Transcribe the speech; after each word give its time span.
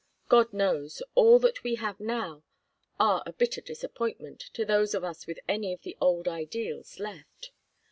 God 0.29 0.51
knows, 0.51 1.03
all 1.13 1.37
that 1.37 1.63
we 1.63 1.75
have 1.75 1.99
now 1.99 2.41
are 2.99 3.21
a 3.27 3.31
bitter 3.33 3.61
disappointment 3.61 4.39
to 4.55 4.65
those 4.65 4.95
of 4.95 5.03
us 5.03 5.27
with 5.27 5.37
any 5.47 5.73
of 5.73 5.83
the 5.83 5.95
old 6.01 6.27
ideals 6.27 6.99
left. 6.99 7.51